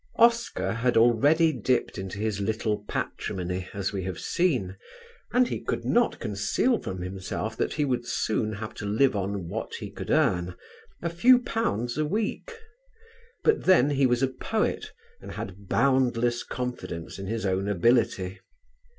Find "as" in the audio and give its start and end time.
3.71-3.93